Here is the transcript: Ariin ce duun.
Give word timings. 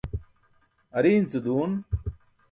Ariin 0.97 1.23
ce 1.31 1.39
duun. 1.45 1.73